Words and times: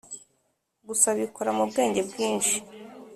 Gusa 0.87 1.05
abikora 1.13 1.49
mu 1.57 1.63
bwenge 1.69 2.01
bwinshi 2.09 2.55